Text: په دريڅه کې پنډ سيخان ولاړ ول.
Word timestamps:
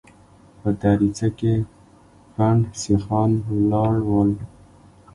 په 0.61 0.69
دريڅه 0.81 1.27
کې 1.39 1.53
پنډ 2.33 2.61
سيخان 2.83 3.31
ولاړ 3.49 3.95
ول. 4.09 4.31